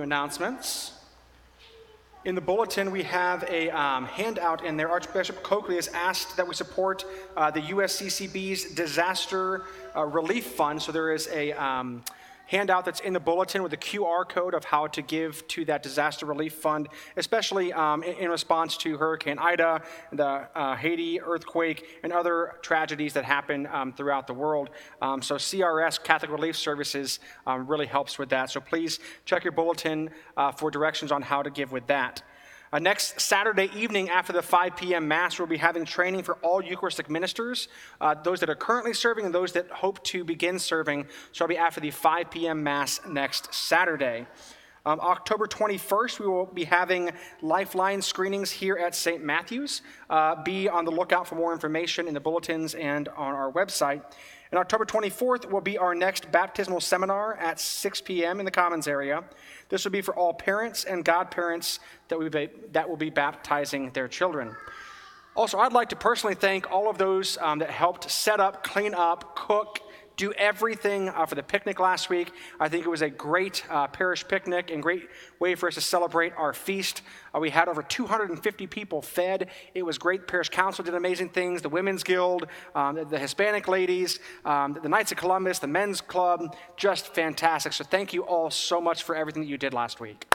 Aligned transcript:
few 0.00 0.04
announcements. 0.04 0.92
In 2.24 2.34
the 2.34 2.40
bulletin, 2.40 2.90
we 2.90 3.02
have 3.02 3.44
a 3.50 3.68
um, 3.68 4.06
handout 4.06 4.64
in 4.64 4.78
there. 4.78 4.88
Archbishop 4.88 5.42
Coakley 5.42 5.74
has 5.76 5.88
asked 5.88 6.38
that 6.38 6.48
we 6.48 6.54
support 6.54 7.04
uh, 7.36 7.50
the 7.50 7.60
USCCB's 7.60 8.72
Disaster 8.72 9.64
uh, 9.94 10.06
Relief 10.06 10.46
Fund. 10.46 10.80
So 10.80 10.90
there 10.90 11.12
is 11.12 11.28
a 11.28 11.52
um, 11.52 12.02
handout 12.50 12.84
that's 12.84 13.00
in 13.00 13.12
the 13.12 13.20
bulletin 13.20 13.62
with 13.62 13.72
a 13.72 13.76
QR 13.76 14.28
code 14.28 14.54
of 14.54 14.64
how 14.64 14.88
to 14.88 15.02
give 15.02 15.46
to 15.46 15.64
that 15.64 15.84
disaster 15.84 16.26
relief 16.26 16.54
fund, 16.54 16.88
especially 17.16 17.72
um, 17.72 18.02
in, 18.02 18.14
in, 18.16 18.28
response 18.28 18.76
to 18.76 18.96
Hurricane 18.96 19.38
Ida, 19.38 19.82
the 20.12 20.48
uh, 20.58 20.74
Haiti 20.74 21.20
earthquake, 21.20 22.00
and 22.02 22.12
other 22.12 22.56
tragedies 22.60 23.12
that 23.14 23.24
happen 23.24 23.68
um, 23.68 23.92
throughout 23.92 24.26
the 24.26 24.34
world. 24.34 24.70
Um, 25.00 25.22
so 25.22 25.36
CRS, 25.36 26.02
Catholic 26.02 26.32
Relief 26.32 26.56
Services, 26.56 27.20
um, 27.46 27.68
really 27.68 27.86
helps 27.86 28.18
with 28.18 28.30
that. 28.30 28.50
So 28.50 28.60
please 28.60 28.98
check 29.24 29.44
your 29.44 29.52
bulletin 29.52 30.10
uh, 30.36 30.50
for 30.50 30.72
directions 30.72 31.12
on 31.12 31.22
how 31.22 31.42
to 31.42 31.50
give 31.50 31.70
with 31.70 31.86
that. 31.86 32.22
Uh, 32.72 32.78
next 32.78 33.20
Saturday 33.20 33.68
evening 33.74 34.08
after 34.08 34.32
the 34.32 34.42
5 34.42 34.76
p.m. 34.76 35.08
Mass, 35.08 35.40
we'll 35.40 35.48
be 35.48 35.56
having 35.56 35.84
training 35.84 36.22
for 36.22 36.36
all 36.36 36.62
Eucharistic 36.62 37.10
ministers, 37.10 37.66
uh, 38.00 38.14
those 38.14 38.38
that 38.38 38.48
are 38.48 38.54
currently 38.54 38.94
serving 38.94 39.24
and 39.24 39.34
those 39.34 39.52
that 39.52 39.68
hope 39.70 40.02
to 40.04 40.22
begin 40.22 40.56
serving. 40.56 41.06
So 41.32 41.44
it'll 41.44 41.54
be 41.54 41.58
after 41.58 41.80
the 41.80 41.90
5 41.90 42.30
p.m. 42.30 42.62
Mass 42.62 43.00
next 43.08 43.52
Saturday. 43.52 44.28
Um, 44.86 44.98
October 45.00 45.46
21st, 45.46 46.20
we 46.20 46.26
will 46.26 46.46
be 46.46 46.64
having 46.64 47.10
Lifeline 47.42 48.00
screenings 48.00 48.50
here 48.50 48.76
at 48.76 48.94
St. 48.94 49.22
Matthew's. 49.22 49.82
Uh, 50.08 50.42
be 50.42 50.68
on 50.68 50.86
the 50.86 50.90
lookout 50.90 51.26
for 51.26 51.34
more 51.34 51.52
information 51.52 52.08
in 52.08 52.14
the 52.14 52.20
bulletins 52.20 52.74
and 52.74 53.08
on 53.08 53.34
our 53.34 53.52
website. 53.52 54.02
And 54.50 54.58
October 54.58 54.84
24th 54.84 55.50
will 55.50 55.60
be 55.60 55.76
our 55.76 55.94
next 55.94 56.32
baptismal 56.32 56.80
seminar 56.80 57.36
at 57.36 57.60
6 57.60 58.00
p.m. 58.00 58.40
in 58.40 58.46
the 58.46 58.50
Commons 58.50 58.88
area. 58.88 59.22
This 59.68 59.84
will 59.84 59.92
be 59.92 60.00
for 60.00 60.14
all 60.16 60.32
parents 60.32 60.84
and 60.84 61.04
godparents 61.04 61.78
that, 62.08 62.18
will 62.18 62.30
be, 62.30 62.48
that 62.72 62.88
will 62.88 62.96
be 62.96 63.10
baptizing 63.10 63.90
their 63.90 64.08
children. 64.08 64.56
Also, 65.36 65.58
I'd 65.58 65.72
like 65.72 65.90
to 65.90 65.96
personally 65.96 66.34
thank 66.34 66.70
all 66.72 66.90
of 66.90 66.98
those 66.98 67.38
um, 67.38 67.60
that 67.60 67.70
helped 67.70 68.10
set 68.10 68.40
up, 68.40 68.64
clean 68.64 68.94
up, 68.94 69.36
cook, 69.36 69.78
do 70.20 70.32
everything 70.34 71.08
uh, 71.08 71.24
for 71.24 71.34
the 71.34 71.42
picnic 71.42 71.80
last 71.80 72.10
week. 72.10 72.30
I 72.60 72.68
think 72.68 72.84
it 72.84 72.90
was 72.90 73.00
a 73.00 73.08
great 73.08 73.64
uh, 73.70 73.86
parish 73.86 74.28
picnic 74.28 74.70
and 74.70 74.82
great 74.82 75.08
way 75.38 75.54
for 75.54 75.66
us 75.66 75.76
to 75.76 75.80
celebrate 75.80 76.34
our 76.36 76.52
feast. 76.52 77.00
Uh, 77.34 77.38
we 77.38 77.48
had 77.48 77.68
over 77.68 77.82
250 77.82 78.66
people 78.66 79.00
fed. 79.00 79.48
It 79.74 79.82
was 79.82 79.96
great. 79.96 80.28
Parish 80.28 80.50
Council 80.50 80.84
did 80.84 80.94
amazing 80.94 81.30
things. 81.30 81.62
The 81.62 81.70
Women's 81.70 82.02
Guild, 82.02 82.48
um, 82.74 82.96
the, 82.96 83.06
the, 83.06 83.18
Hispanic 83.18 83.66
ladies, 83.66 84.18
um, 84.44 84.78
the 84.82 84.90
Knights 84.90 85.10
of 85.10 85.16
Columbus, 85.16 85.58
the 85.58 85.66
Men's 85.66 86.02
Club, 86.02 86.54
just 86.76 87.14
fantastic. 87.14 87.72
So 87.72 87.82
thank 87.82 88.12
you 88.12 88.22
all 88.24 88.50
so 88.50 88.78
much 88.78 89.04
for 89.04 89.16
everything 89.16 89.40
that 89.42 89.48
you 89.48 89.56
did 89.56 89.72
last 89.72 90.00
week. 90.00 90.26